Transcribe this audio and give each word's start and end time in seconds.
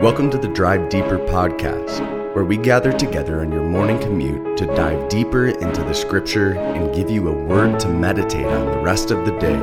Welcome 0.00 0.30
to 0.30 0.38
the 0.38 0.46
Drive 0.46 0.90
Deeper 0.90 1.18
podcast, 1.18 2.32
where 2.32 2.44
we 2.44 2.56
gather 2.56 2.92
together 2.92 3.40
on 3.40 3.50
your 3.50 3.64
morning 3.64 3.98
commute 3.98 4.56
to 4.58 4.66
dive 4.66 5.08
deeper 5.08 5.48
into 5.48 5.82
the 5.82 5.92
scripture 5.92 6.52
and 6.52 6.94
give 6.94 7.10
you 7.10 7.26
a 7.26 7.32
word 7.32 7.80
to 7.80 7.88
meditate 7.88 8.46
on 8.46 8.66
the 8.70 8.78
rest 8.78 9.10
of 9.10 9.26
the 9.26 9.36
day 9.40 9.58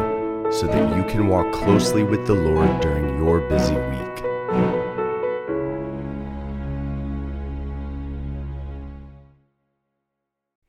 so 0.52 0.68
that 0.68 0.98
you 0.98 1.06
can 1.06 1.30
walk 1.30 1.54
closely 1.54 2.04
with 2.04 2.28
the 2.28 2.34
Lord 2.34 2.82
during 2.82 3.18
your 3.18 3.40
busy 3.48 3.76
week. 3.76 4.02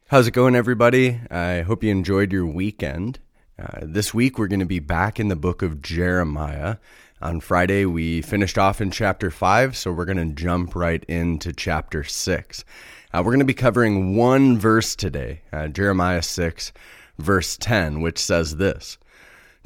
How's 0.07 0.29
it 0.29 0.31
going, 0.31 0.55
everybody? 0.55 1.19
I 1.29 1.63
hope 1.63 1.83
you 1.83 1.91
enjoyed 1.91 2.33
your 2.33 2.47
weekend. 2.47 3.19
Uh, 3.59 3.81
this 3.83 4.15
week, 4.15 4.39
we're 4.39 4.47
going 4.47 4.61
to 4.61 4.67
be 4.67 4.79
back 4.79 5.19
in 5.19 5.27
the 5.27 5.35
book 5.35 5.63
of 5.63 5.83
Jeremiah. 5.83 6.77
On 7.23 7.41
Friday, 7.41 7.87
we 7.87 8.21
finished 8.21 8.59
off 8.59 8.79
in 8.79 8.91
chapter 8.91 9.31
5, 9.31 9.75
so 9.75 9.91
we're 9.91 10.05
going 10.05 10.19
to 10.19 10.35
jump 10.35 10.77
right 10.77 11.03
into 11.05 11.51
chapter 11.51 12.05
6. 12.05 12.65
Uh, 13.11 13.23
we're 13.25 13.33
going 13.33 13.39
to 13.39 13.47
be 13.47 13.55
covering 13.55 14.15
one 14.15 14.59
verse 14.59 14.95
today, 14.95 15.41
uh, 15.51 15.69
Jeremiah 15.69 16.21
6, 16.21 16.73
verse 17.17 17.57
10, 17.57 18.03
which 18.03 18.19
says 18.19 18.57
this 18.57 18.99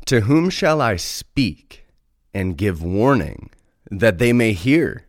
To 0.07 0.21
whom 0.21 0.49
shall 0.49 0.81
I 0.81 0.95
speak 0.95 1.85
and 2.33 2.57
give 2.57 2.85
warning 2.85 3.51
that 3.91 4.19
they 4.19 4.33
may 4.33 4.53
hear? 4.53 5.09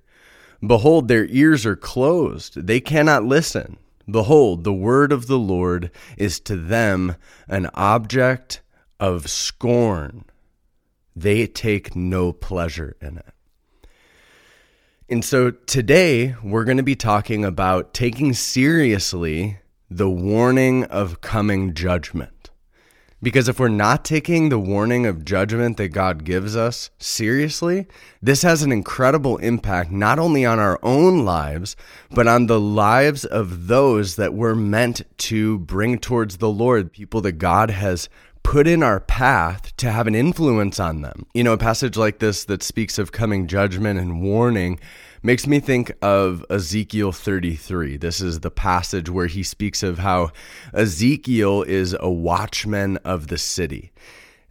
Behold, 0.66 1.10
their 1.10 1.26
ears 1.26 1.64
are 1.68 1.76
closed, 1.76 2.66
they 2.66 2.80
cannot 2.80 3.24
listen. 3.24 3.78
Behold, 4.10 4.64
the 4.64 4.74
word 4.74 5.12
of 5.12 5.28
the 5.28 5.38
Lord 5.38 5.92
is 6.18 6.40
to 6.40 6.56
them 6.56 7.18
an 7.48 7.70
object 7.76 8.62
of 9.00 9.30
scorn 9.30 10.26
they 11.16 11.48
take 11.48 11.96
no 11.96 12.32
pleasure 12.32 12.96
in 13.02 13.18
it. 13.18 13.34
And 15.10 15.26
so 15.26 15.52
today 15.52 16.36
we're 16.42 16.64
going 16.64 16.78
to 16.78 16.84
be 16.84 16.96
talking 16.96 17.44
about 17.44 17.94
taking 17.94 18.34
seriously 18.34 19.60
the 19.90 20.10
warning 20.10 20.86
of 20.86 21.20
coming 21.20 21.74
judgment. 21.74 22.50
Because 23.24 23.48
if 23.48 23.60
we're 23.60 23.68
not 23.68 24.04
taking 24.04 24.50
the 24.50 24.58
warning 24.58 25.06
of 25.06 25.24
judgment 25.24 25.78
that 25.78 25.90
God 25.90 26.24
gives 26.24 26.56
us 26.56 26.90
seriously, 26.98 27.88
this 28.20 28.42
has 28.42 28.64
an 28.64 28.72
incredible 28.72 29.38
impact 29.38 29.92
not 29.92 30.18
only 30.18 30.44
on 30.44 30.58
our 30.58 30.80
own 30.82 31.24
lives, 31.24 31.76
but 32.10 32.28
on 32.28 32.48
the 32.48 32.60
lives 32.60 33.24
of 33.24 33.68
those 33.68 34.16
that 34.16 34.34
we're 34.34 34.56
meant 34.56 35.04
to 35.18 35.60
bring 35.60 36.00
towards 36.00 36.38
the 36.38 36.50
Lord, 36.50 36.92
people 36.92 37.22
that 37.22 37.34
God 37.34 37.70
has 37.70 38.10
put 38.44 38.68
in 38.68 38.84
our 38.84 39.00
path 39.00 39.76
to 39.78 39.92
have 39.92 40.08
an 40.08 40.16
influence 40.16 40.80
on 40.80 41.02
them. 41.02 41.26
You 41.34 41.44
know, 41.44 41.54
a 41.54 41.58
passage 41.58 41.98
like 41.98 42.20
this 42.20 42.46
that 42.46 42.64
speaks 42.64 42.98
of 42.98 43.12
coming 43.12 43.48
judgment 43.48 44.00
and 44.00 44.22
warning 44.22 44.80
makes 45.24 45.46
me 45.46 45.60
think 45.60 45.92
of 46.02 46.44
Ezekiel 46.50 47.12
33. 47.12 47.98
This 47.98 48.22
is 48.22 48.40
the 48.40 48.52
passage 48.52 49.10
where 49.10 49.28
he 49.28 49.44
speaks 49.44 49.84
of 49.84 50.00
how 50.00 50.32
Ezekiel 50.74 51.64
is 51.64 51.96
a 52.00 52.10
watchman 52.10 52.98
of 52.98 53.28
the 53.28 53.38
city. 53.38 53.92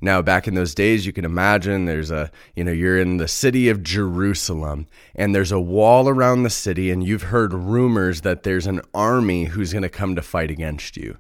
Now, 0.01 0.23
back 0.23 0.49
in 0.49 0.55
those 0.55 0.75
days, 0.75 1.05
you 1.05 1.13
can 1.13 1.27
imagine 1.27 1.85
there's 1.85 2.11
a, 2.11 2.31
you 2.57 2.65
know, 2.65 2.73
you're 2.73 2.99
in 2.99 3.19
the 3.19 3.29
city 3.29 3.69
of 3.69 3.83
Jerusalem 3.83 4.87
and 5.15 5.35
there's 5.35 5.53
a 5.53 5.61
wall 5.61 6.09
around 6.09 6.43
the 6.43 6.51
city, 6.51 6.91
and 6.91 7.05
you've 7.05 7.25
heard 7.25 7.53
rumors 7.53 8.23
that 8.23 8.43
there's 8.43 8.67
an 8.67 8.81
army 8.95 9.45
who's 9.45 9.73
going 9.73 9.83
to 9.83 9.91
come 9.91 10.15
to 10.15 10.23
fight 10.23 10.51
against 10.51 10.97
you. 10.97 11.19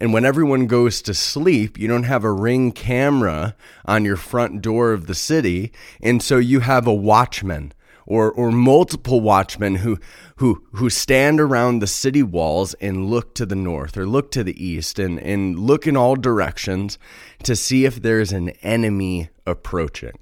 And 0.00 0.12
when 0.12 0.24
everyone 0.24 0.66
goes 0.66 1.00
to 1.02 1.14
sleep, 1.14 1.78
you 1.78 1.86
don't 1.86 2.04
have 2.04 2.24
a 2.24 2.32
ring 2.32 2.72
camera 2.72 3.54
on 3.84 4.04
your 4.04 4.16
front 4.16 4.60
door 4.60 4.92
of 4.92 5.06
the 5.06 5.14
city. 5.14 5.72
And 6.02 6.22
so 6.22 6.38
you 6.38 6.60
have 6.60 6.86
a 6.86 6.94
watchman 6.94 7.72
or, 8.06 8.30
or 8.32 8.50
multiple 8.50 9.20
watchmen 9.20 9.76
who, 9.76 9.98
who, 10.36 10.64
who 10.72 10.90
stand 10.90 11.40
around 11.40 11.78
the 11.78 11.86
city 11.86 12.22
walls 12.22 12.74
and 12.74 13.08
look 13.08 13.34
to 13.36 13.46
the 13.46 13.54
north 13.54 13.96
or 13.96 14.06
look 14.06 14.30
to 14.32 14.44
the 14.44 14.62
east 14.62 14.98
and, 14.98 15.18
and 15.20 15.58
look 15.58 15.86
in 15.86 15.96
all 15.96 16.16
directions 16.16 16.98
to 17.44 17.56
see 17.56 17.84
if 17.84 18.02
there's 18.02 18.32
an 18.32 18.50
enemy 18.62 19.30
approaching. 19.46 20.18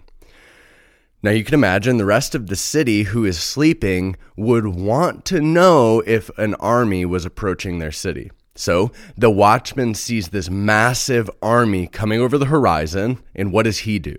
Now, 1.25 1.31
you 1.31 1.45
can 1.45 1.55
imagine 1.55 1.99
the 1.99 2.05
rest 2.05 2.35
of 2.35 2.49
the 2.49 2.57
city 2.57 3.05
who 3.05 3.25
is 3.25 3.39
sleeping 3.39 4.17
would 4.37 4.67
want 4.67 5.25
to 5.27 5.41
know 5.41 6.03
if 6.05 6.37
an 6.37 6.55
army 6.57 7.05
was 7.05 7.25
approaching 7.25 7.79
their 7.79 7.93
city. 7.93 8.33
So 8.55 8.93
the 9.17 9.31
watchman 9.31 9.95
sees 9.95 10.29
this 10.29 10.51
massive 10.51 11.31
army 11.41 11.87
coming 11.87 12.21
over 12.21 12.37
the 12.37 12.47
horizon, 12.47 13.19
and 13.35 13.53
what 13.53 13.65
does 13.65 13.79
he 13.79 13.99
do? 13.99 14.17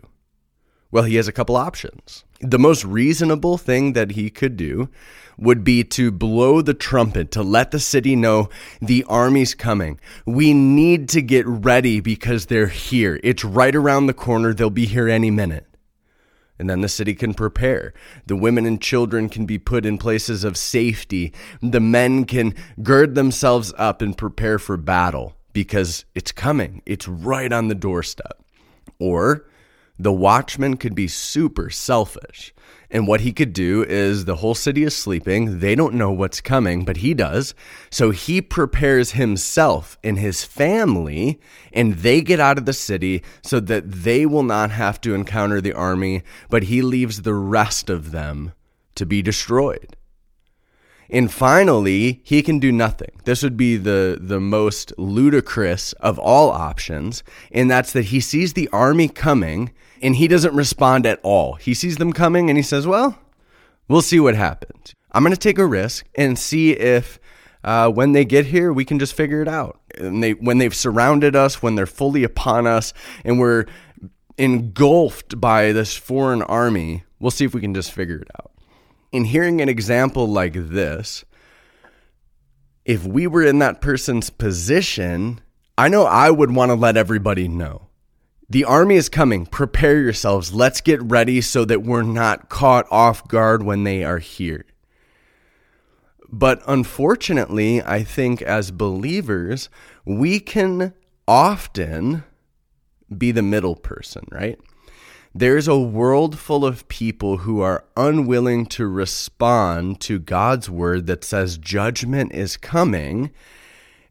Well, 0.91 1.03
he 1.03 1.15
has 1.15 1.27
a 1.27 1.31
couple 1.31 1.55
options. 1.55 2.23
The 2.39 2.59
most 2.59 2.83
reasonable 2.83 3.57
thing 3.57 3.93
that 3.93 4.11
he 4.11 4.29
could 4.29 4.57
do 4.57 4.89
would 5.37 5.63
be 5.63 5.83
to 5.83 6.11
blow 6.11 6.61
the 6.61 6.73
trumpet 6.73 7.31
to 7.31 7.41
let 7.41 7.71
the 7.71 7.79
city 7.79 8.15
know 8.15 8.49
the 8.81 9.03
army's 9.05 9.55
coming. 9.55 9.99
We 10.25 10.53
need 10.53 11.09
to 11.09 11.21
get 11.21 11.47
ready 11.47 11.99
because 11.99 12.45
they're 12.45 12.67
here. 12.67 13.19
It's 13.23 13.43
right 13.43 13.75
around 13.75 14.05
the 14.05 14.13
corner. 14.13 14.53
They'll 14.53 14.69
be 14.69 14.85
here 14.85 15.09
any 15.09 15.31
minute 15.31 15.65
and 16.59 16.69
then 16.69 16.81
the 16.81 16.89
city 16.89 17.13
can 17.13 17.33
prepare. 17.33 17.93
The 18.25 18.35
women 18.35 18.65
and 18.65 18.81
children 18.81 19.29
can 19.29 19.45
be 19.45 19.57
put 19.57 19.85
in 19.85 19.97
places 19.97 20.43
of 20.43 20.57
safety. 20.57 21.33
The 21.61 21.79
men 21.79 22.25
can 22.25 22.55
gird 22.81 23.15
themselves 23.15 23.73
up 23.77 24.01
and 24.01 24.17
prepare 24.17 24.59
for 24.59 24.77
battle 24.77 25.35
because 25.51 26.05
it's 26.15 26.31
coming, 26.31 26.81
it's 26.85 27.07
right 27.07 27.51
on 27.51 27.67
the 27.67 27.75
doorstep. 27.75 28.43
Or 28.99 29.45
the 29.97 30.13
watchman 30.13 30.77
could 30.77 30.95
be 30.95 31.07
super 31.07 31.69
selfish 31.69 32.53
and 32.93 33.07
what 33.07 33.21
he 33.21 33.33
could 33.33 33.53
do 33.53 33.83
is 33.83 34.25
the 34.25 34.35
whole 34.35 34.53
city 34.53 34.83
is 34.83 34.95
sleeping. 34.95 35.59
They 35.59 35.73
don't 35.73 35.95
know 35.95 36.11
what's 36.11 36.41
coming, 36.41 36.85
but 36.85 36.97
he 36.97 37.15
does. 37.15 37.55
So 37.89 38.11
he 38.11 38.39
prepares 38.39 39.11
himself 39.11 39.97
and 40.03 40.19
his 40.19 40.43
family, 40.43 41.41
and 41.73 41.95
they 41.95 42.21
get 42.21 42.39
out 42.39 42.59
of 42.59 42.65
the 42.65 42.73
city 42.73 43.23
so 43.41 43.59
that 43.61 43.91
they 43.91 44.27
will 44.27 44.43
not 44.43 44.69
have 44.69 45.01
to 45.01 45.15
encounter 45.15 45.59
the 45.59 45.73
army, 45.73 46.21
but 46.51 46.63
he 46.63 46.83
leaves 46.83 47.23
the 47.23 47.33
rest 47.33 47.89
of 47.89 48.11
them 48.11 48.53
to 48.93 49.07
be 49.07 49.23
destroyed. 49.23 49.97
And 51.09 51.31
finally, 51.31 52.21
he 52.23 52.41
can 52.41 52.59
do 52.59 52.71
nothing. 52.71 53.11
This 53.25 53.43
would 53.43 53.57
be 53.57 53.77
the, 53.77 54.17
the 54.19 54.39
most 54.39 54.93
ludicrous 54.97 55.93
of 55.93 56.17
all 56.17 56.49
options, 56.49 57.23
and 57.51 57.69
that's 57.69 57.91
that 57.93 58.05
he 58.05 58.19
sees 58.19 58.53
the 58.53 58.69
army 58.69 59.07
coming 59.07 59.71
and 60.01 60.17
he 60.17 60.27
doesn't 60.27 60.53
respond 60.53 61.05
at 61.05 61.19
all. 61.23 61.53
He 61.53 61.73
sees 61.73 61.97
them 61.97 62.11
coming 62.11 62.49
and 62.49 62.57
he 62.57 62.63
says, 62.63 62.85
Well, 62.85 63.17
we'll 63.87 64.01
see 64.01 64.19
what 64.19 64.35
happens. 64.35 64.93
I'm 65.11 65.23
going 65.23 65.33
to 65.33 65.39
take 65.39 65.57
a 65.57 65.65
risk 65.65 66.05
and 66.15 66.37
see 66.37 66.71
if 66.71 67.19
uh, 67.63 67.89
when 67.89 68.11
they 68.11 68.25
get 68.25 68.47
here, 68.47 68.73
we 68.73 68.83
can 68.83 68.99
just 68.99 69.13
figure 69.13 69.41
it 69.41 69.47
out. 69.47 69.79
And 69.97 70.21
they, 70.21 70.33
when 70.33 70.57
they've 70.57 70.75
surrounded 70.75 71.35
us, 71.35 71.61
when 71.61 71.75
they're 71.75 71.85
fully 71.85 72.23
upon 72.23 72.67
us, 72.67 72.93
and 73.23 73.39
we're 73.39 73.65
engulfed 74.37 75.39
by 75.39 75.71
this 75.71 75.95
foreign 75.95 76.41
army, 76.41 77.03
we'll 77.19 77.31
see 77.31 77.45
if 77.45 77.53
we 77.53 77.61
can 77.61 77.73
just 77.73 77.91
figure 77.91 78.17
it 78.17 78.27
out. 78.39 78.51
In 79.13 79.25
hearing 79.25 79.61
an 79.61 79.69
example 79.69 80.27
like 80.27 80.53
this, 80.55 81.23
if 82.83 83.05
we 83.05 83.27
were 83.27 83.43
in 83.43 83.59
that 83.59 83.79
person's 83.79 84.31
position, 84.31 85.39
I 85.77 85.87
know 85.87 86.05
I 86.05 86.31
would 86.31 86.51
want 86.51 86.71
to 86.71 86.75
let 86.75 86.97
everybody 86.97 87.47
know. 87.47 87.89
The 88.49 88.65
army 88.65 88.95
is 88.95 89.09
coming. 89.09 89.45
Prepare 89.45 90.01
yourselves. 90.01 90.51
Let's 90.51 90.81
get 90.81 91.01
ready 91.01 91.41
so 91.41 91.63
that 91.63 91.83
we're 91.83 92.01
not 92.01 92.49
caught 92.49 92.87
off 92.91 93.27
guard 93.27 93.61
when 93.61 93.83
they 93.83 94.03
are 94.03 94.17
here. 94.17 94.65
But 96.27 96.63
unfortunately, 96.67 97.83
I 97.83 98.03
think 98.03 98.41
as 98.41 98.71
believers, 98.71 99.69
we 100.05 100.39
can 100.39 100.95
often 101.27 102.23
be 103.15 103.31
the 103.31 103.43
middle 103.43 103.75
person, 103.75 104.25
right? 104.31 104.59
There's 105.35 105.67
a 105.67 105.79
world 105.79 106.37
full 106.37 106.63
of 106.63 106.87
people 106.87 107.37
who 107.37 107.59
are 107.59 107.85
unwilling 107.97 108.67
to 108.67 108.85
respond 108.85 109.99
to 110.01 110.19
God's 110.19 110.69
word 110.69 111.07
that 111.07 111.23
says 111.23 111.57
judgment 111.57 112.33
is 112.33 112.55
coming. 112.55 113.31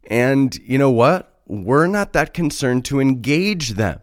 And 0.09 0.53
you 0.65 0.77
know 0.77 0.91
what? 0.91 1.39
We're 1.47 1.87
not 1.87 2.11
that 2.11 2.33
concerned 2.33 2.83
to 2.85 2.99
engage 2.99 3.71
them. 3.71 4.01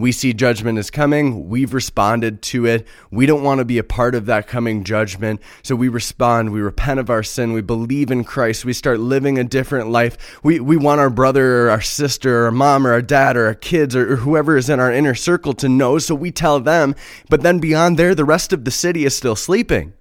We 0.00 0.12
see 0.12 0.32
judgment 0.32 0.78
is 0.78 0.90
coming. 0.90 1.48
We've 1.48 1.74
responded 1.74 2.42
to 2.42 2.66
it. 2.66 2.86
We 3.10 3.26
don't 3.26 3.42
want 3.42 3.58
to 3.58 3.64
be 3.64 3.78
a 3.78 3.84
part 3.84 4.14
of 4.14 4.26
that 4.26 4.46
coming 4.46 4.84
judgment. 4.84 5.40
So 5.62 5.76
we 5.76 5.88
respond. 5.88 6.52
We 6.52 6.60
repent 6.60 7.00
of 7.00 7.10
our 7.10 7.22
sin. 7.22 7.52
We 7.52 7.60
believe 7.60 8.10
in 8.10 8.24
Christ. 8.24 8.64
We 8.64 8.72
start 8.72 9.00
living 9.00 9.38
a 9.38 9.44
different 9.44 9.90
life. 9.90 10.40
We, 10.42 10.60
we 10.60 10.76
want 10.76 11.00
our 11.00 11.10
brother 11.10 11.66
or 11.66 11.70
our 11.70 11.80
sister 11.80 12.42
or 12.42 12.44
our 12.46 12.50
mom 12.50 12.86
or 12.86 12.92
our 12.92 13.02
dad 13.02 13.36
or 13.36 13.46
our 13.46 13.54
kids 13.54 13.96
or, 13.96 14.12
or 14.12 14.16
whoever 14.16 14.56
is 14.56 14.68
in 14.70 14.80
our 14.80 14.92
inner 14.92 15.14
circle 15.14 15.52
to 15.54 15.68
know. 15.68 15.98
So 15.98 16.14
we 16.14 16.30
tell 16.30 16.60
them. 16.60 16.94
But 17.28 17.42
then 17.42 17.58
beyond 17.58 17.98
there, 17.98 18.14
the 18.14 18.24
rest 18.24 18.52
of 18.52 18.64
the 18.64 18.70
city 18.70 19.04
is 19.04 19.16
still 19.16 19.36
sleeping. 19.36 19.94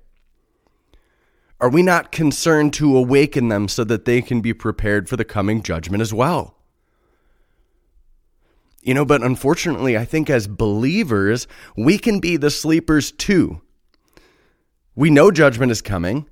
Are 1.62 1.70
we 1.70 1.84
not 1.84 2.12
concerned 2.12 2.74
to 2.76 2.96
awaken 2.96 3.50
them 3.50 3.68
so 3.68 3.84
that 3.84 4.06
they 4.06 4.22
can 4.22 4.40
be 4.40 4.54
prepared 4.54 5.10
for 5.10 5.18
the 5.18 5.26
coming 5.26 5.62
judgment 5.62 6.02
as 6.02 6.14
well? 6.14 6.59
You 8.90 8.96
know, 8.96 9.06
but 9.06 9.22
unfortunately, 9.22 9.96
I 9.96 10.04
think 10.04 10.32
as 10.32 10.48
believers, 10.48 11.46
we 11.78 12.00
can 12.00 12.20
be 12.20 12.38
the 12.38 12.50
sleepers 12.50 13.12
too. 13.12 13.62
We 14.96 15.12
know 15.12 15.30
judgment 15.30 15.72
is 15.72 15.80
coming. 15.80 16.28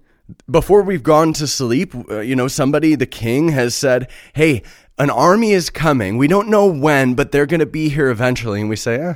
Before 0.49 0.81
we've 0.81 1.03
gone 1.03 1.33
to 1.33 1.45
sleep, 1.45 1.93
uh, 2.09 2.21
you 2.21 2.35
know, 2.35 2.47
somebody, 2.47 2.95
the 2.95 3.05
king, 3.05 3.49
has 3.49 3.75
said, 3.75 4.09
Hey, 4.33 4.63
an 4.97 5.11
army 5.11 5.51
is 5.51 5.69
coming. 5.69 6.17
We 6.17 6.27
don't 6.27 6.47
know 6.47 6.65
when, 6.65 7.13
but 7.13 7.31
they're 7.31 7.45
going 7.45 7.59
to 7.59 7.67
be 7.67 7.89
here 7.89 8.09
eventually. 8.09 8.59
And 8.59 8.71
we 8.71 8.75
say, 8.75 8.95
eh, 8.95 9.13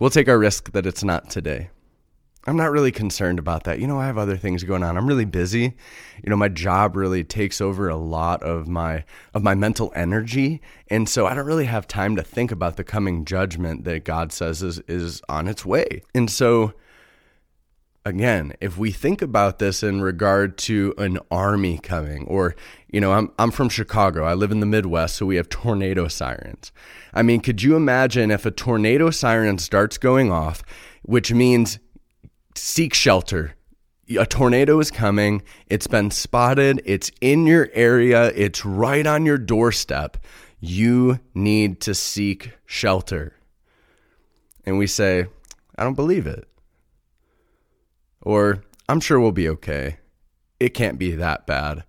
we'll 0.00 0.10
take 0.10 0.26
our 0.26 0.36
risk 0.36 0.72
that 0.72 0.84
it's 0.84 1.04
not 1.04 1.30
today. 1.30 1.70
I'm 2.46 2.56
not 2.56 2.72
really 2.72 2.90
concerned 2.90 3.38
about 3.38 3.64
that. 3.64 3.78
You 3.78 3.86
know, 3.86 4.00
I 4.00 4.06
have 4.06 4.18
other 4.18 4.36
things 4.36 4.64
going 4.64 4.82
on. 4.82 4.96
I'm 4.96 5.06
really 5.06 5.24
busy. 5.24 5.74
You 6.22 6.30
know, 6.30 6.36
my 6.36 6.48
job 6.48 6.96
really 6.96 7.22
takes 7.22 7.60
over 7.60 7.88
a 7.88 7.96
lot 7.96 8.42
of 8.42 8.66
my 8.66 9.04
of 9.32 9.42
my 9.42 9.54
mental 9.54 9.92
energy, 9.94 10.60
and 10.88 11.08
so 11.08 11.26
I 11.26 11.34
don't 11.34 11.46
really 11.46 11.66
have 11.66 11.86
time 11.86 12.16
to 12.16 12.22
think 12.22 12.50
about 12.50 12.76
the 12.76 12.84
coming 12.84 13.24
judgment 13.24 13.84
that 13.84 14.04
God 14.04 14.32
says 14.32 14.62
is 14.62 14.80
is 14.88 15.22
on 15.28 15.46
its 15.46 15.64
way. 15.64 16.02
And 16.14 16.30
so 16.30 16.74
again, 18.04 18.52
if 18.60 18.76
we 18.76 18.90
think 18.90 19.22
about 19.22 19.58
this 19.58 19.82
in 19.82 20.00
regard 20.00 20.58
to 20.58 20.94
an 20.98 21.18
army 21.30 21.78
coming, 21.78 22.26
or, 22.26 22.54
you 22.88 23.00
know, 23.00 23.12
I'm, 23.12 23.30
I'm 23.38 23.50
from 23.50 23.68
Chicago, 23.68 24.24
I 24.24 24.34
live 24.34 24.50
in 24.50 24.60
the 24.60 24.66
Midwest, 24.66 25.16
so 25.16 25.26
we 25.26 25.36
have 25.36 25.48
tornado 25.48 26.08
sirens. 26.08 26.72
I 27.14 27.22
mean, 27.22 27.40
could 27.40 27.62
you 27.62 27.76
imagine 27.76 28.30
if 28.30 28.44
a 28.44 28.50
tornado 28.50 29.10
siren 29.10 29.58
starts 29.58 29.98
going 29.98 30.32
off, 30.32 30.62
which 31.02 31.32
means 31.32 31.78
seek 32.54 32.94
shelter? 32.94 33.54
A 34.18 34.26
tornado 34.26 34.78
is 34.80 34.90
coming, 34.90 35.42
it's 35.68 35.86
been 35.86 36.10
spotted, 36.10 36.82
it's 36.84 37.10
in 37.20 37.46
your 37.46 37.70
area, 37.72 38.26
it's 38.34 38.64
right 38.64 39.06
on 39.06 39.24
your 39.24 39.38
doorstep. 39.38 40.18
You 40.60 41.20
need 41.34 41.80
to 41.82 41.94
seek 41.94 42.52
shelter. 42.66 43.36
And 44.64 44.78
we 44.78 44.86
say, 44.86 45.26
I 45.76 45.84
don't 45.84 45.94
believe 45.94 46.26
it. 46.26 46.46
Or, 48.20 48.62
I'm 48.88 49.00
sure 49.00 49.18
we'll 49.18 49.32
be 49.32 49.48
okay. 49.48 49.98
It 50.60 50.74
can't 50.74 50.98
be 50.98 51.12
that 51.12 51.46
bad. 51.46 51.84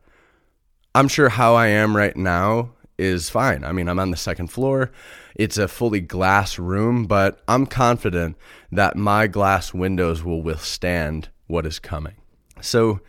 I'm 0.95 1.07
sure 1.07 1.29
how 1.29 1.55
I 1.55 1.67
am 1.67 1.97
right 1.97 2.15
now 2.15 2.71
is 2.97 3.29
fine. 3.29 3.63
I 3.63 3.71
mean, 3.71 3.87
I'm 3.87 3.99
on 3.99 4.11
the 4.11 4.17
second 4.17 4.47
floor. 4.47 4.91
It's 5.35 5.57
a 5.57 5.67
fully 5.67 6.01
glass 6.01 6.59
room, 6.59 7.05
but 7.05 7.41
I'm 7.47 7.65
confident 7.65 8.37
that 8.71 8.95
my 8.95 9.27
glass 9.27 9.73
windows 9.73 10.23
will 10.23 10.41
withstand 10.41 11.29
what 11.47 11.65
is 11.65 11.79
coming. 11.79 12.15
So, 12.61 12.99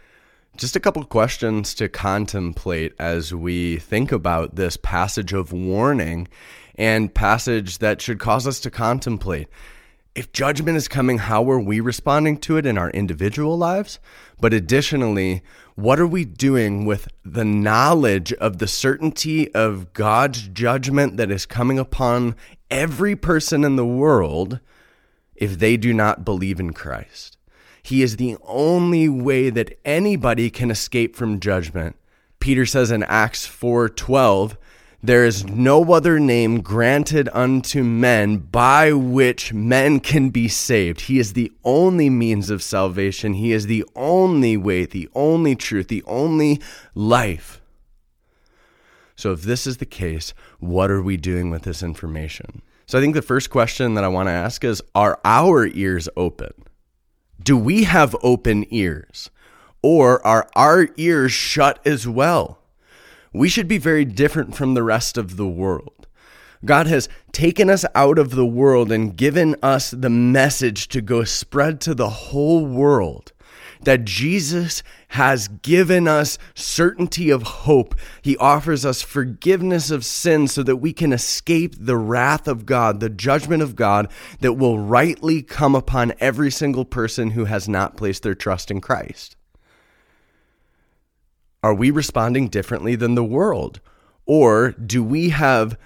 just 0.57 0.77
a 0.77 0.81
couple 0.81 1.05
questions 1.05 1.75
to 1.75 1.89
contemplate 1.89 2.95
as 2.99 3.35
we 3.35 3.79
think 3.79 4.13
about 4.13 4.55
this 4.55 4.77
passage 4.77 5.33
of 5.33 5.53
warning 5.53 6.29
and 6.77 7.13
passage 7.13 7.79
that 7.79 8.01
should 8.01 8.21
cause 8.21 8.47
us 8.47 8.61
to 8.61 8.71
contemplate 8.71 9.49
if 10.15 10.33
judgment 10.33 10.77
is 10.77 10.87
coming, 10.87 11.19
how 11.19 11.51
are 11.51 11.59
we 11.59 11.81
responding 11.81 12.37
to 12.39 12.57
it 12.57 12.67
in 12.67 12.79
our 12.79 12.91
individual 12.91 13.59
lives? 13.59 13.99
But 14.41 14.55
additionally, 14.55 15.43
what 15.75 15.99
are 15.99 16.07
we 16.07 16.25
doing 16.25 16.85
with 16.85 17.09
the 17.25 17.45
knowledge 17.45 18.33
of 18.35 18.59
the 18.59 18.69
certainty 18.69 19.53
of 19.55 19.93
God's 19.93 20.47
judgment 20.49 21.17
that 21.17 21.33
is 21.33 21.47
coming 21.47 21.79
upon 21.79 22.37
every 22.71 23.17
person 23.17 23.65
in 23.65 23.75
the 23.75 23.87
world 23.87 24.61
if 25.35 25.59
they 25.59 25.77
do 25.77 25.93
not 25.93 26.25
believe 26.25 26.61
in 26.61 26.73
Christ? 26.73 27.37
He 27.83 28.03
is 28.03 28.17
the 28.17 28.37
only 28.45 29.09
way 29.09 29.51
that 29.51 29.79
anybody 29.85 30.49
can 30.49 30.71
escape 30.71 31.17
from 31.17 31.41
judgment. 31.41 31.97
Peter 32.39 32.65
says 32.65 32.91
in 32.91 33.03
Acts 33.03 33.47
4:12, 33.47 34.57
there 35.05 35.27
is 35.27 35.45
no 35.45 35.93
other 35.93 36.19
name 36.19 36.63
granted 36.63 37.29
unto 37.35 37.85
men 37.85 38.39
by 38.39 38.91
which 38.91 39.53
men 39.53 40.01
can 40.01 40.31
be 40.31 40.49
saved. 40.49 41.03
He 41.03 41.19
is 41.19 41.35
the 41.35 41.53
only 41.63 42.09
means 42.09 42.49
of 42.49 42.63
salvation. 42.63 43.35
He 43.35 43.53
is 43.53 43.67
the 43.67 43.85
only 43.95 44.57
way, 44.57 44.87
the 44.87 45.11
only 45.15 45.57
truth, 45.57 45.89
the 45.89 46.03
only 46.07 46.59
life. 46.95 47.61
So, 49.15 49.33
if 49.33 49.43
this 49.43 49.67
is 49.67 49.77
the 49.77 49.85
case, 49.85 50.33
what 50.59 50.91
are 50.91 51.03
we 51.03 51.19
doing 51.19 51.51
with 51.51 51.65
this 51.65 51.83
information? 51.83 52.63
So, 52.87 52.97
I 52.97 53.03
think 53.03 53.15
the 53.15 53.21
first 53.21 53.51
question 53.51 53.93
that 53.95 54.05
I 54.05 54.09
want 54.09 54.29
to 54.29 54.33
ask 54.33 54.65
is 54.65 54.83
Are 54.95 55.21
our 55.23 55.67
ears 55.67 56.09
open? 56.17 56.53
Do 57.43 57.59
we 57.59 57.85
have 57.85 58.17
open 58.23 58.65
ears? 58.71 59.31
Or 59.83 60.27
are 60.27 60.49
our 60.57 60.89
ears 60.97 61.33
shut 61.33 61.79
as 61.85 62.09
well? 62.09 62.64
We 63.35 63.49
should 63.49 63.69
be 63.69 63.79
very 63.79 64.05
different 64.05 64.55
from 64.55 64.73
the 64.73 64.83
rest 64.83 65.19
of 65.19 65.37
the 65.37 65.47
world. 65.47 66.07
God 66.65 66.87
has 66.87 67.11
taken 67.33 67.69
us 67.69 67.85
out 67.95 68.19
of 68.19 68.31
the 68.31 68.47
world 68.47 68.91
and 68.91 69.15
given 69.15 69.57
us 69.63 69.91
the 69.91 70.09
message 70.09 70.89
to 70.89 71.03
go 71.03 71.25
spread 71.25 71.81
to 71.83 71.95
the 71.95 72.09
whole 72.09 72.65
world 72.65 73.33
that 73.83 74.05
Jesus 74.05 74.83
has 75.09 75.49
given 75.49 76.09
us 76.09 76.39
certainty 76.55 77.31
of 77.31 77.43
hope. 77.43 77.95
He 78.23 78.37
offers 78.39 78.85
us 78.85 79.03
forgiveness 79.03 79.91
of 79.91 80.05
sin 80.05 80.49
so 80.49 80.63
that 80.63 80.77
we 80.77 80.93
can 80.93 81.13
escape 81.13 81.75
the 81.79 81.97
wrath 81.97 82.49
of 82.49 82.65
God, 82.67 83.01
the 83.01 83.11
judgment 83.11 83.63
of 83.63 83.77
God 83.77 84.11
that 84.41 84.55
will 84.55 84.79
rightly 84.79 85.43
come 85.43 85.75
upon 85.75 86.15
every 86.19 86.51
single 86.51 86.85
person 86.85 87.33
who 87.33 87.45
has 87.45 87.69
not 87.69 87.97
placed 87.97 88.23
their 88.23 88.35
trust 88.35 88.71
in 88.71 88.81
Christ. 88.81 89.34
Are 91.65 91.73
we 91.73 91.91
responding 91.91 92.49
differently 92.49 92.95
than 92.95 93.15
the 93.15 93.25
world? 93.25 93.81
Or 94.27 94.73
do 94.73 95.03
we 95.03 95.31
have 95.31 95.79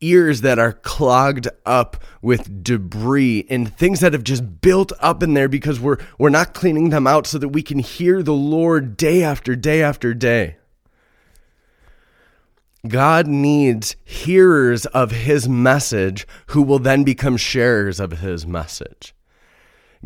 ears 0.00 0.40
that 0.40 0.58
are 0.58 0.72
clogged 0.72 1.46
up 1.64 2.02
with 2.20 2.64
debris 2.64 3.46
and 3.48 3.72
things 3.72 4.00
that 4.00 4.12
have 4.12 4.24
just 4.24 4.60
built 4.60 4.90
up 4.98 5.22
in 5.22 5.34
there 5.34 5.48
because 5.48 5.78
we're 5.78 5.98
we're 6.18 6.30
not 6.30 6.52
cleaning 6.52 6.90
them 6.90 7.06
out 7.06 7.28
so 7.28 7.38
that 7.38 7.50
we 7.50 7.62
can 7.62 7.78
hear 7.78 8.24
the 8.24 8.34
Lord 8.34 8.96
day 8.96 9.22
after 9.22 9.54
day 9.54 9.84
after 9.84 10.14
day. 10.14 10.56
God 12.88 13.28
needs 13.28 13.94
hearers 14.04 14.84
of 14.86 15.12
his 15.12 15.48
message 15.48 16.26
who 16.48 16.60
will 16.60 16.80
then 16.80 17.04
become 17.04 17.36
sharers 17.36 18.00
of 18.00 18.18
his 18.18 18.48
message. 18.48 19.14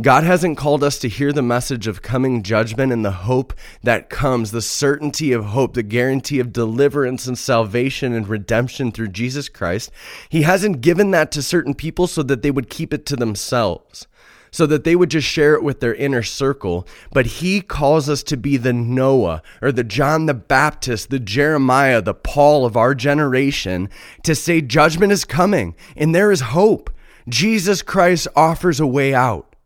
God 0.00 0.22
hasn't 0.22 0.56
called 0.56 0.84
us 0.84 0.96
to 1.00 1.08
hear 1.08 1.32
the 1.32 1.42
message 1.42 1.88
of 1.88 2.02
coming 2.02 2.44
judgment 2.44 2.92
and 2.92 3.04
the 3.04 3.10
hope 3.10 3.52
that 3.82 4.08
comes, 4.08 4.52
the 4.52 4.62
certainty 4.62 5.32
of 5.32 5.46
hope, 5.46 5.74
the 5.74 5.82
guarantee 5.82 6.38
of 6.38 6.52
deliverance 6.52 7.26
and 7.26 7.36
salvation 7.36 8.12
and 8.12 8.28
redemption 8.28 8.92
through 8.92 9.08
Jesus 9.08 9.48
Christ. 9.48 9.90
He 10.28 10.42
hasn't 10.42 10.82
given 10.82 11.10
that 11.10 11.32
to 11.32 11.42
certain 11.42 11.74
people 11.74 12.06
so 12.06 12.22
that 12.22 12.42
they 12.42 12.52
would 12.52 12.70
keep 12.70 12.94
it 12.94 13.06
to 13.06 13.16
themselves, 13.16 14.06
so 14.52 14.66
that 14.66 14.84
they 14.84 14.94
would 14.94 15.10
just 15.10 15.26
share 15.26 15.54
it 15.54 15.64
with 15.64 15.80
their 15.80 15.96
inner 15.96 16.22
circle. 16.22 16.86
But 17.10 17.26
He 17.26 17.60
calls 17.60 18.08
us 18.08 18.22
to 18.24 18.36
be 18.36 18.56
the 18.56 18.72
Noah 18.72 19.42
or 19.60 19.72
the 19.72 19.82
John 19.82 20.26
the 20.26 20.34
Baptist, 20.34 21.10
the 21.10 21.18
Jeremiah, 21.18 22.00
the 22.00 22.14
Paul 22.14 22.64
of 22.64 22.76
our 22.76 22.94
generation, 22.94 23.90
to 24.22 24.36
say 24.36 24.60
judgment 24.60 25.10
is 25.10 25.24
coming 25.24 25.74
and 25.96 26.14
there 26.14 26.30
is 26.30 26.40
hope. 26.40 26.88
Jesus 27.28 27.82
Christ 27.82 28.28
offers 28.36 28.78
a 28.78 28.86
way 28.86 29.12
out. 29.12 29.56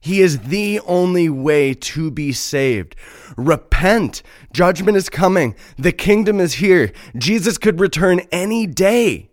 He 0.00 0.22
is 0.22 0.38
the 0.38 0.80
only 0.80 1.28
way 1.28 1.74
to 1.74 2.10
be 2.10 2.32
saved. 2.32 2.96
Repent. 3.36 4.22
Judgment 4.52 4.96
is 4.96 5.10
coming. 5.10 5.54
The 5.76 5.92
kingdom 5.92 6.40
is 6.40 6.54
here. 6.54 6.92
Jesus 7.16 7.58
could 7.58 7.80
return 7.80 8.20
any 8.32 8.66
day. 8.66 9.30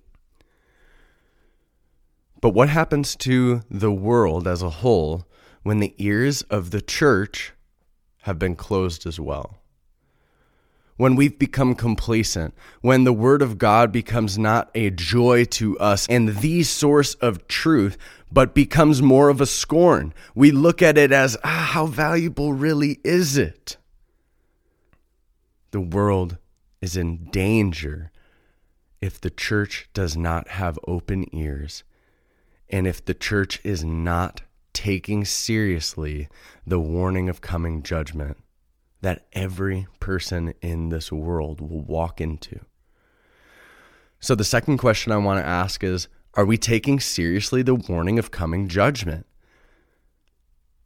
But 2.41 2.49
what 2.49 2.69
happens 2.69 3.15
to 3.17 3.63
the 3.71 3.91
world 3.91 4.45
as 4.45 4.61
a 4.61 4.69
whole 4.69 5.25
when 5.63 5.79
the 5.79 5.95
ears 5.97 6.41
of 6.43 6.71
the 6.71 6.81
church 6.81 7.53
have 8.23 8.37
been 8.37 8.55
closed 8.55 9.07
as 9.07 9.19
well? 9.19 9.57
when 10.97 11.15
we've 11.15 11.39
become 11.39 11.75
complacent, 11.75 12.53
when 12.81 13.03
the 13.03 13.13
Word 13.13 13.41
of 13.41 13.57
God 13.57 13.91
becomes 13.91 14.37
not 14.37 14.69
a 14.75 14.89
joy 14.89 15.45
to 15.45 15.77
us 15.79 16.07
and 16.09 16.37
the 16.37 16.63
source 16.63 17.13
of 17.15 17.47
truth, 17.47 17.97
but 18.31 18.53
becomes 18.53 19.01
more 19.01 19.29
of 19.29 19.41
a 19.41 19.45
scorn. 19.45 20.13
We 20.35 20.51
look 20.51 20.81
at 20.81 20.97
it 20.97 21.11
as, 21.11 21.37
ah, 21.43 21.69
how 21.71 21.85
valuable 21.85 22.53
really 22.53 22.99
is 23.03 23.37
it? 23.37 23.77
The 25.71 25.81
world 25.81 26.37
is 26.81 26.95
in 26.95 27.29
danger 27.31 28.11
if 29.01 29.19
the 29.19 29.29
church 29.29 29.89
does 29.93 30.17
not 30.17 30.47
have 30.49 30.79
open 30.87 31.33
ears 31.35 31.83
and 32.69 32.87
if 32.87 33.03
the 33.03 33.13
church 33.13 33.61
is 33.63 33.83
not 33.83 34.41
taking 34.73 35.25
seriously 35.25 36.27
the 36.65 36.79
warning 36.79 37.29
of 37.29 37.41
coming 37.41 37.81
judgment 37.81 38.37
that 39.01 39.25
every 39.33 39.87
person 39.99 40.53
in 40.61 40.89
this 40.89 41.11
world 41.11 41.61
will 41.61 41.81
walk 41.81 42.19
into. 42.19 42.59
So, 44.19 44.33
the 44.33 44.43
second 44.43 44.79
question 44.79 45.11
I 45.11 45.17
want 45.17 45.39
to 45.39 45.47
ask 45.47 45.83
is 45.83 46.07
Are 46.37 46.45
we 46.45 46.55
taking 46.55 46.99
seriously 46.99 47.63
the 47.63 47.73
warning 47.73 48.19
of 48.19 48.29
coming 48.29 48.67
judgment? 48.67 49.25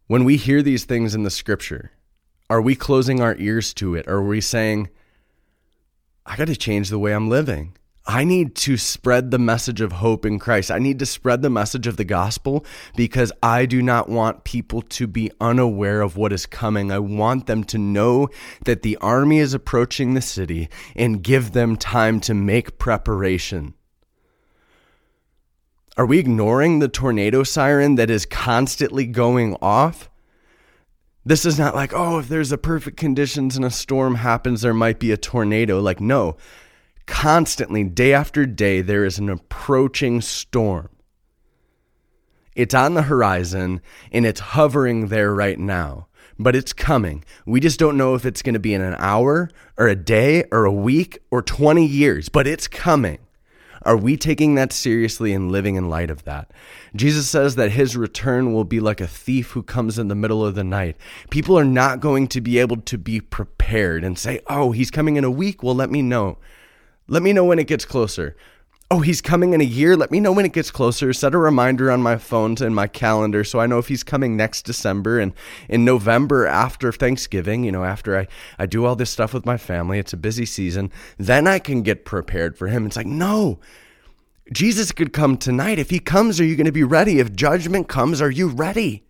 When 0.08 0.24
we 0.24 0.38
hear 0.38 0.62
these 0.62 0.86
things 0.86 1.14
in 1.14 1.24
the 1.24 1.30
scripture, 1.30 1.92
are 2.50 2.62
we 2.62 2.74
closing 2.74 3.20
our 3.20 3.36
ears 3.36 3.74
to 3.74 3.94
it? 3.96 4.08
Are 4.08 4.22
we 4.22 4.40
saying, 4.40 4.88
I 6.26 6.38
got 6.38 6.48
to 6.48 6.56
change 6.56 6.90
the 6.90 6.98
way 6.98 7.14
I'm 7.14 7.30
living? 7.30 7.76
I 8.08 8.24
need 8.24 8.56
to 8.56 8.78
spread 8.78 9.30
the 9.30 9.38
message 9.38 9.82
of 9.82 9.92
hope 9.92 10.26
in 10.26 10.40
Christ. 10.40 10.72
I 10.72 10.80
need 10.80 11.00
to 11.00 11.06
spread 11.06 11.42
the 11.42 11.50
message 11.50 11.86
of 11.86 11.98
the 11.98 12.06
gospel 12.06 12.66
because 12.96 13.34
I 13.44 13.66
do 13.66 13.82
not 13.82 14.08
want 14.08 14.46
people 14.46 14.82
to 14.84 15.06
be 15.06 15.32
unaware 15.42 16.00
of 16.00 16.16
what 16.16 16.32
is 16.32 16.46
coming. 16.46 16.94
I 16.94 17.00
want 17.00 17.48
them 17.48 17.66
to 17.66 17.78
know 17.78 18.30
that 18.64 18.84
the 18.84 18.96
army 19.02 19.40
is 19.40 19.54
approaching 19.54 20.14
the 20.14 20.22
city 20.22 20.70
and 20.96 21.22
give 21.22 21.52
them 21.52 21.76
time 21.76 22.22
to 22.22 22.34
make 22.34 22.78
preparation. 22.78 23.74
Are 25.98 26.06
we 26.06 26.20
ignoring 26.20 26.80
the 26.80 26.88
tornado 26.88 27.44
siren 27.44 27.96
that 27.96 28.10
is 28.10 28.26
constantly 28.26 29.06
going 29.06 29.58
off? 29.62 30.10
This 31.26 31.46
is 31.46 31.60
not 31.60 31.76
like, 31.76 31.92
oh, 31.94 32.20
if 32.20 32.30
there's 32.30 32.52
a 32.52 32.58
perfect 32.58 32.98
conditions 32.98 33.56
and 33.56 33.66
a 33.66 33.70
storm 33.70 34.16
happens, 34.16 34.62
there 34.62 34.74
might 34.74 35.00
be 35.00 35.12
a 35.12 35.18
tornado. 35.18 35.82
Like, 35.82 36.00
no, 36.00 36.38
constantly, 37.06 37.84
day 37.84 38.14
after 38.14 38.46
day, 38.46 38.82
there 38.82 39.04
is 39.04 39.20
an 39.20 39.30
approaching 39.30 40.22
storm. 40.22 40.90
It's 42.56 42.74
on 42.74 42.94
the 42.94 43.04
horizon 43.04 43.82
and 44.14 44.26
it's 44.26 44.40
hovering 44.40 45.08
there 45.08 45.34
right 45.34 45.60
now, 45.60 46.08
but 46.40 46.56
it's 46.56 46.74
coming. 46.74 47.24
We 47.46 47.60
just 47.60 47.80
don't 47.80 47.98
know 47.98 48.16
if 48.16 48.26
it's 48.26 48.42
going 48.42 48.54
to 48.54 48.60
be 48.60 48.74
in 48.74 48.82
an 48.82 48.96
hour 48.98 49.50
or 49.78 49.88
a 49.88 49.96
day 49.96 50.46
or 50.52 50.64
a 50.66 50.72
week 50.72 51.20
or 51.32 51.42
20 51.42 51.86
years, 51.86 52.30
but 52.30 52.48
it's 52.48 52.68
coming. 52.68 53.20
Are 53.84 53.98
we 53.98 54.16
taking 54.16 54.56
that 54.56 54.72
seriously 54.72 55.34
and 55.34 55.52
living 55.52 55.76
in 55.76 55.90
light 55.90 56.12
of 56.12 56.24
that? 56.26 56.52
Jesus 56.96 57.28
says 57.28 57.56
that 57.56 57.72
his 57.72 57.98
return 57.98 58.54
will 58.54 58.64
be 58.64 58.80
like 58.80 59.02
a 59.02 59.08
thief 59.08 59.52
who 59.52 59.64
comes 59.64 59.98
in 59.98 60.08
the 60.08 60.16
middle 60.16 60.46
of 60.46 60.56
the 60.56 60.64
night. 60.64 60.98
People 61.30 61.58
are 61.58 61.66
not 61.66 62.00
going 62.00 62.28
to 62.28 62.42
be 62.42 62.60
able 62.60 62.78
to 62.78 62.98
be 62.98 63.20
prepared 63.20 64.04
and 64.04 64.20
say, 64.20 64.40
oh, 64.48 64.72
he's 64.72 64.92
coming 64.92 65.16
in 65.16 65.24
a 65.24 65.32
week. 65.32 65.64
Well, 65.64 65.76
let 65.76 65.90
me 65.90 66.02
know. 66.02 66.38
Let 67.08 67.24
me 67.24 67.34
know 67.34 67.46
when 67.46 67.60
it 67.60 67.68
gets 67.68 67.86
closer. 67.86 68.36
Oh, 68.94 69.00
he's 69.00 69.22
coming 69.22 69.54
in 69.54 69.62
a 69.62 69.64
year. 69.64 69.96
Let 69.96 70.12
me 70.12 70.20
know 70.20 70.34
when 70.34 70.44
it 70.44 70.52
gets 70.52 70.70
closer. 70.70 71.14
Set 71.14 71.34
a 71.34 71.38
reminder 71.38 71.90
on 71.90 72.02
my 72.02 72.18
phone 72.18 72.58
and 72.60 72.76
my 72.76 72.88
calendar 72.88 73.46
so 73.46 73.58
I 73.58 73.66
know 73.66 73.78
if 73.78 73.88
he's 73.88 74.04
coming 74.04 74.36
next 74.36 74.64
December 74.64 75.18
and 75.18 75.32
in 75.70 75.86
November 75.86 76.46
after 76.46 76.92
Thanksgiving, 76.92 77.64
you 77.64 77.72
know, 77.72 77.86
after 77.86 78.20
I, 78.20 78.28
I 78.60 78.66
do 78.66 78.84
all 78.84 78.98
this 78.98 79.10
stuff 79.10 79.34
with 79.34 79.46
my 79.46 79.56
family. 79.56 79.98
It's 79.98 80.12
a 80.12 80.18
busy 80.18 80.46
season. 80.46 80.92
Then 81.18 81.48
I 81.48 81.58
can 81.58 81.84
get 81.84 82.04
prepared 82.04 82.58
for 82.58 82.68
him. 82.68 82.86
It's 82.86 82.98
like, 82.98 83.08
no, 83.08 83.62
Jesus 84.52 84.92
could 84.92 85.14
come 85.14 85.38
tonight. 85.38 85.80
If 85.80 85.90
he 85.90 86.00
comes, 86.00 86.42
are 86.42 86.46
you 86.46 86.58
going 86.58 86.66
to 86.66 86.74
be 86.74 86.84
ready? 86.84 87.20
If 87.20 87.34
judgment 87.34 87.88
comes, 87.88 88.22
are 88.22 88.30
you 88.30 88.50
ready? 88.50 89.06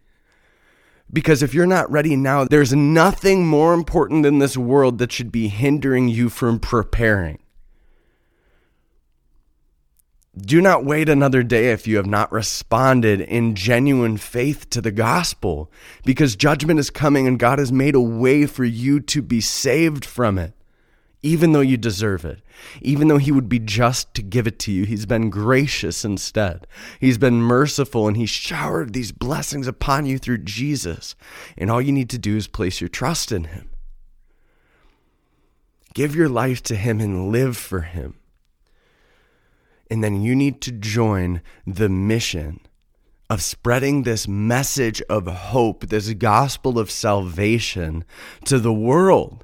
Because 1.12 1.42
if 1.42 1.56
you're 1.56 1.66
not 1.66 1.92
ready 1.92 2.16
now, 2.16 2.46
there's 2.46 2.72
nothing 2.72 3.48
more 3.48 3.74
important 3.74 4.28
in 4.28 4.38
this 4.38 4.56
world 4.56 5.00
that 5.00 5.12
should 5.12 5.32
be 5.32 5.48
hindering 5.48 6.08
you 6.08 6.30
from 6.30 6.60
preparing. 6.60 7.40
Do 10.38 10.62
not 10.62 10.86
wait 10.86 11.10
another 11.10 11.44
day 11.44 11.72
if 11.72 11.86
you 11.86 11.98
have 11.98 12.06
not 12.06 12.32
responded 12.32 13.20
in 13.20 13.54
genuine 13.54 14.16
faith 14.16 14.70
to 14.70 14.80
the 14.80 14.92
gospel, 14.92 15.70
because 16.06 16.38
judgment 16.38 16.80
is 16.80 16.90
coming 16.90 17.28
and 17.28 17.38
God 17.38 17.60
has 17.60 17.72
made 17.72 17.96
a 17.96 18.02
way 18.02 18.46
for 18.46 18.64
you 18.64 19.02
to 19.02 19.22
be 19.22 19.42
saved 19.42 20.06
from 20.06 20.38
it, 20.38 20.54
even 21.22 21.52
though 21.52 21.60
you 21.60 21.76
deserve 21.76 22.24
it. 22.24 22.42
Even 22.82 23.10
though 23.10 23.18
He 23.18 23.32
would 23.32 23.50
be 23.50 23.60
just 23.60 24.14
to 24.14 24.22
give 24.22 24.48
it 24.48 24.58
to 24.60 24.72
you, 24.72 24.86
He's 24.86 25.06
been 25.06 25.30
gracious 25.30 26.06
instead. 26.06 26.66
He's 26.98 27.18
been 27.18 27.42
merciful 27.42 28.08
and 28.08 28.16
He 28.16 28.26
showered 28.26 28.94
these 28.94 29.12
blessings 29.12 29.68
upon 29.68 30.06
you 30.06 30.18
through 30.18 30.40
Jesus. 30.40 31.14
And 31.58 31.70
all 31.70 31.82
you 31.82 31.92
need 31.92 32.10
to 32.12 32.18
do 32.18 32.38
is 32.38 32.48
place 32.48 32.80
your 32.80 32.88
trust 32.88 33.34
in 33.34 33.46
Him. 33.46 33.70
Give 35.94 36.16
your 36.16 36.30
life 36.30 36.64
to 36.64 36.76
Him 36.78 37.02
and 37.02 37.34
live 37.34 37.58
for 37.58 37.82
Him. 37.82 38.16
And 39.91 40.01
then 40.01 40.21
you 40.21 40.38
need 40.38 40.62
to 40.62 40.71
join 40.71 41.41
the 41.67 41.89
mission 41.89 42.62
of 43.29 43.41
spreading 43.41 44.03
this 44.03 44.25
message 44.25 45.01
of 45.10 45.27
hope, 45.27 45.88
this 45.88 46.13
gospel 46.13 46.79
of 46.79 46.89
salvation 46.89 48.05
to 48.45 48.57
the 48.57 48.71
world. 48.71 49.43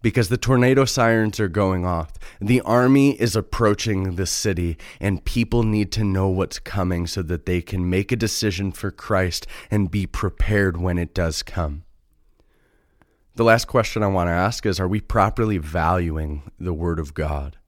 Because 0.00 0.30
the 0.30 0.38
tornado 0.38 0.86
sirens 0.86 1.38
are 1.38 1.48
going 1.48 1.84
off. 1.84 2.14
The 2.40 2.62
army 2.62 3.20
is 3.20 3.36
approaching 3.36 4.16
the 4.16 4.26
city, 4.26 4.78
and 5.00 5.24
people 5.24 5.62
need 5.62 5.92
to 5.92 6.04
know 6.04 6.28
what's 6.28 6.58
coming 6.58 7.06
so 7.06 7.20
that 7.24 7.44
they 7.44 7.60
can 7.60 7.90
make 7.90 8.10
a 8.10 8.16
decision 8.16 8.72
for 8.72 8.90
Christ 8.90 9.46
and 9.70 9.90
be 9.90 10.06
prepared 10.06 10.78
when 10.78 10.96
it 10.96 11.12
does 11.12 11.42
come. 11.42 11.84
The 13.34 13.44
last 13.44 13.66
question 13.66 14.02
I 14.02 14.06
want 14.06 14.28
to 14.28 14.32
ask 14.32 14.64
is 14.64 14.80
Are 14.80 14.88
we 14.88 15.02
properly 15.02 15.58
valuing 15.58 16.50
the 16.58 16.72
Word 16.72 16.98
of 16.98 17.12
God? 17.12 17.58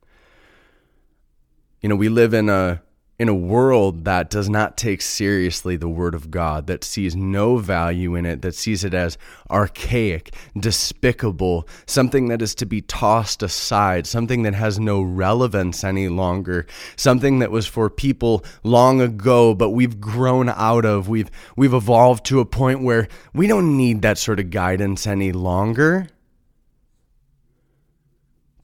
You 1.80 1.88
know, 1.88 1.96
we 1.96 2.08
live 2.08 2.34
in 2.34 2.48
a 2.48 2.82
in 3.18 3.28
a 3.28 3.34
world 3.34 4.04
that 4.04 4.30
does 4.30 4.48
not 4.48 4.76
take 4.76 5.02
seriously 5.02 5.76
the 5.76 5.88
word 5.88 6.14
of 6.14 6.30
God, 6.30 6.68
that 6.68 6.84
sees 6.84 7.16
no 7.16 7.56
value 7.56 8.14
in 8.14 8.24
it, 8.24 8.42
that 8.42 8.54
sees 8.54 8.84
it 8.84 8.94
as 8.94 9.18
archaic, 9.50 10.32
despicable, 10.56 11.66
something 11.84 12.28
that 12.28 12.40
is 12.40 12.54
to 12.54 12.64
be 12.64 12.80
tossed 12.80 13.42
aside, 13.42 14.06
something 14.06 14.42
that 14.44 14.54
has 14.54 14.78
no 14.78 15.02
relevance 15.02 15.82
any 15.82 16.08
longer, 16.08 16.64
something 16.94 17.40
that 17.40 17.50
was 17.50 17.66
for 17.66 17.90
people 17.90 18.44
long 18.62 19.00
ago, 19.00 19.52
but 19.52 19.70
we've 19.70 20.00
grown 20.00 20.48
out 20.48 20.84
of. 20.84 21.08
We've 21.08 21.30
we've 21.56 21.74
evolved 21.74 22.24
to 22.26 22.38
a 22.40 22.44
point 22.44 22.82
where 22.82 23.08
we 23.34 23.48
don't 23.48 23.76
need 23.76 24.02
that 24.02 24.18
sort 24.18 24.38
of 24.38 24.50
guidance 24.50 25.06
any 25.06 25.32
longer. 25.32 26.08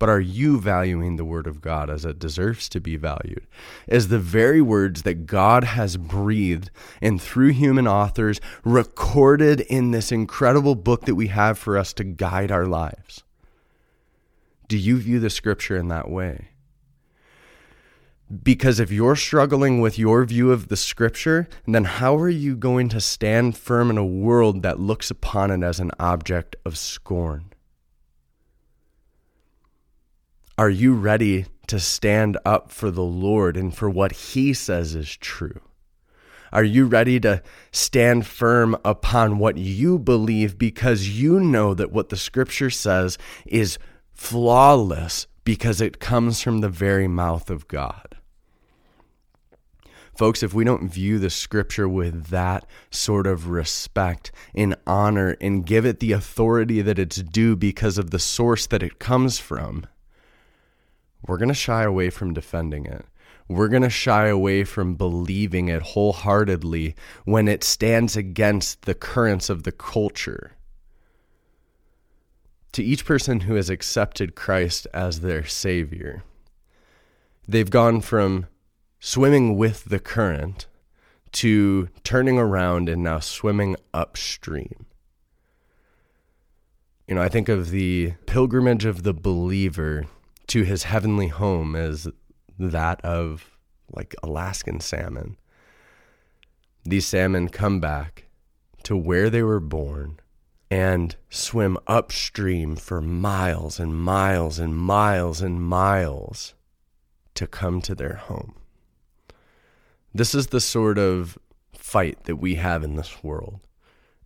But 0.05 0.11
are 0.11 0.21
you 0.21 0.61
valuing 0.61 1.17
the 1.17 1.25
Word 1.25 1.47
of 1.47 1.63
God 1.63 1.89
as 1.89 2.05
it 2.05 2.19
deserves 2.19 2.69
to 2.69 2.79
be 2.79 2.97
valued? 2.97 3.47
As 3.89 4.09
the 4.09 4.19
very 4.19 4.61
words 4.61 5.01
that 5.01 5.25
God 5.25 5.65
has 5.65 5.97
breathed 5.97 6.71
and 7.01 7.19
through 7.19 7.53
human 7.53 7.89
authors 7.89 8.39
recorded 8.67 9.63
in 9.63 9.93
this 9.93 10.13
incredible 10.13 10.75
book 10.75 11.07
that 11.07 11.15
we 11.15 11.29
have 11.29 11.57
for 11.57 11.79
us 11.79 11.95
to 11.95 12.05
guide 12.05 12.53
our 12.53 12.67
lives? 12.67 13.25
Do 14.69 14.77
you 14.77 14.99
view 14.99 15.21
the 15.21 15.31
Scripture 15.31 15.79
in 15.79 15.89
that 15.89 16.11
way? 16.11 16.49
Because 18.43 18.81
if 18.81 18.93
you're 18.93 19.17
struggling 19.17 19.81
with 19.81 19.99
your 19.99 20.27
view 20.27 20.53
of 20.53 20.69
the 20.69 20.77
scripture, 20.77 21.49
then 21.67 21.85
how 21.85 22.15
are 22.19 22.29
you 22.29 22.57
going 22.57 22.91
to 22.91 23.01
stand 23.01 23.57
firm 23.57 23.89
in 23.89 23.97
a 23.97 24.05
world 24.05 24.63
that 24.65 24.79
looks 24.79 25.11
upon 25.11 25.51
it 25.51 25.63
as 25.63 25.81
an 25.81 25.93
object 25.99 26.57
of 26.67 26.77
scorn? 26.77 27.54
Are 30.57 30.71
you 30.71 30.95
ready 30.95 31.47
to 31.67 31.81
stand 31.81 32.39
up 32.45 32.71
for 32.71 32.93
the 32.93 33.03
Lord 33.03 33.57
and 33.57 33.75
for 33.77 33.91
what 33.91 34.13
He 34.13 34.55
says 34.55 34.95
is 34.95 35.17
true? 35.17 35.61
Are 36.53 36.63
you 36.63 36.87
ready 36.87 37.19
to 37.21 37.43
stand 37.73 38.25
firm 38.25 38.77
upon 38.85 39.39
what 39.39 39.57
you 39.57 39.99
believe 39.99 40.57
because 40.57 41.09
you 41.09 41.41
know 41.41 41.75
that 41.75 41.91
what 41.91 42.11
the 42.11 42.17
scripture 42.17 42.71
says 42.71 43.19
is 43.45 43.79
flawless 44.13 45.27
because 45.43 45.81
it 45.81 45.99
comes 45.99 46.41
from 46.41 46.61
the 46.61 46.69
very 46.69 47.09
mouth 47.09 47.51
of 47.51 47.67
God? 47.67 48.15
Folks, 50.17 50.45
if 50.45 50.55
we 50.55 50.63
don't 50.63 50.89
view 50.89 51.19
the 51.19 51.31
scripture 51.31 51.89
with 51.89 52.27
that 52.27 52.65
sort 52.93 53.27
of 53.27 53.49
respect 53.49 54.31
and 54.55 54.77
honor 54.87 55.37
and 55.41 55.67
give 55.67 55.85
it 55.85 55.99
the 55.99 56.13
authority 56.13 56.81
that 56.81 57.01
it's 57.01 57.17
due 57.17 57.57
because 57.57 57.99
of 57.99 58.13
the 58.13 58.21
source 58.21 58.69
that 58.69 58.85
it 58.85 59.01
comes 59.01 59.41
from, 59.41 59.87
we're 61.27 61.39
going 61.39 61.49
to 61.49 61.55
shy 61.55 61.83
away 61.83 62.11
from 62.11 62.35
defending 62.35 62.87
it. 62.87 63.05
We're 63.49 63.69
going 63.69 63.83
to 63.83 63.91
shy 63.91 64.27
away 64.29 64.65
from 64.65 64.95
believing 64.95 65.69
it 65.69 65.83
wholeheartedly 65.83 66.95
when 67.25 67.47
it 67.47 67.63
stands 67.63 68.17
against 68.17 68.83
the 68.83 68.95
currents 68.95 69.51
of 69.51 69.65
the 69.65 69.73
culture. 69.73 70.53
To 72.73 72.83
each 72.83 73.05
person 73.05 73.41
who 73.41 73.55
has 73.55 73.71
accepted 73.71 74.35
Christ 74.35 74.87
as 74.95 75.21
their 75.21 75.45
Savior, 75.45 76.25
they've 77.47 77.71
gone 77.71 78.01
from 78.01 78.47
swimming 78.99 79.57
with 79.57 79.85
the 79.85 80.01
current 80.01 80.67
to 81.33 81.89
turning 82.03 82.39
around 82.39 82.89
and 82.89 83.03
now 83.03 83.19
swimming 83.19 83.77
upstream. 83.93 84.87
You 87.07 87.17
know, 87.17 87.23
I 87.23 87.29
think 87.29 87.51
of 87.51 87.71
the 87.71 88.15
pilgrimage 88.27 88.87
of 88.87 89.03
the 89.03 89.13
believer 89.13 90.07
to 90.49 90.63
his 90.63 90.85
heavenly 90.85 91.29
home 91.29 91.75
as 91.75 92.09
that 92.59 93.01
of 93.05 93.59
like 93.91 94.15
Alaskan 94.23 94.81
salmon. 94.81 95.37
These 96.85 97.07
salmon 97.07 97.49
come 97.49 97.81
back 97.81 98.27
to 98.85 98.97
where 98.97 99.31
they 99.31 99.43
were 99.43 99.61
born 99.61 100.21
and 100.71 101.17
swim 101.31 101.79
upstream 101.87 102.77
for 102.77 103.01
miles 103.01 103.79
and 103.79 103.95
miles 103.97 104.59
and 104.59 104.77
miles 104.77 105.41
and 105.41 105.63
miles 105.63 106.55
to 107.35 107.47
come 107.47 107.81
to 107.83 107.95
their 107.95 108.17
home. 108.17 108.55
This 110.13 110.35
is 110.35 110.49
the 110.49 110.61
sort 110.61 110.99
of 110.99 111.39
fight 111.73 112.25
that 112.25 112.37
we 112.37 112.57
have 112.57 112.85
in 112.85 112.97
this 112.97 113.23
world. 113.23 113.61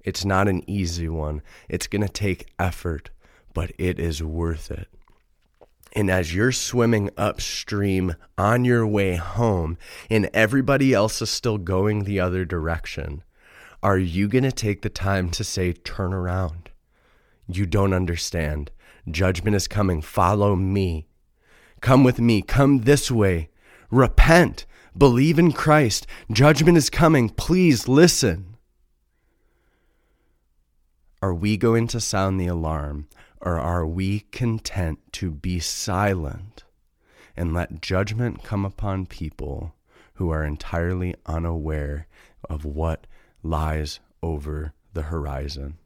It's 0.00 0.24
not 0.24 0.48
an 0.48 0.62
easy 0.68 1.08
one. 1.08 1.42
It's 1.68 1.86
going 1.86 2.02
to 2.02 2.08
take 2.08 2.52
effort, 2.58 3.10
but 3.54 3.72
it 3.78 3.98
is 3.98 4.22
worth 4.22 4.70
it. 4.70 4.88
And 5.98 6.12
as 6.12 6.32
you're 6.32 6.52
swimming 6.52 7.10
upstream 7.16 8.14
on 8.38 8.64
your 8.64 8.86
way 8.86 9.16
home 9.16 9.76
and 10.08 10.30
everybody 10.32 10.94
else 10.94 11.20
is 11.20 11.28
still 11.28 11.58
going 11.58 12.04
the 12.04 12.20
other 12.20 12.44
direction, 12.44 13.24
are 13.82 13.98
you 13.98 14.28
going 14.28 14.44
to 14.44 14.52
take 14.52 14.82
the 14.82 14.90
time 14.90 15.28
to 15.30 15.42
say, 15.42 15.72
turn 15.72 16.14
around? 16.14 16.70
You 17.48 17.66
don't 17.66 17.92
understand. 17.92 18.70
Judgment 19.10 19.56
is 19.56 19.66
coming. 19.66 20.00
Follow 20.00 20.54
me. 20.54 21.08
Come 21.80 22.04
with 22.04 22.20
me. 22.20 22.42
Come 22.42 22.82
this 22.82 23.10
way. 23.10 23.48
Repent. 23.90 24.66
Believe 24.96 25.36
in 25.36 25.50
Christ. 25.50 26.06
Judgment 26.30 26.78
is 26.78 26.90
coming. 26.90 27.28
Please 27.28 27.88
listen. 27.88 28.56
Are 31.20 31.34
we 31.34 31.56
going 31.56 31.88
to 31.88 32.00
sound 32.00 32.40
the 32.40 32.46
alarm 32.46 33.08
or 33.40 33.58
are 33.58 33.86
we 33.86 34.20
content 34.32 34.98
to 35.12 35.30
be 35.30 35.60
silent 35.60 36.64
and 37.36 37.54
let 37.54 37.80
judgment 37.80 38.42
come 38.42 38.64
upon 38.64 39.06
people 39.06 39.74
who 40.14 40.30
are 40.30 40.44
entirely 40.44 41.14
unaware 41.26 42.06
of 42.48 42.64
what 42.64 43.06
lies 43.42 44.00
over 44.22 44.72
the 44.92 45.02
horizon? 45.02 45.78